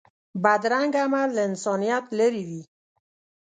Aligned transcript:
بدرنګه 0.43 0.99
عمل 1.05 1.29
له 1.35 1.41
انسانیت 1.49 2.05
لرې 2.17 2.43
وي 2.49 2.61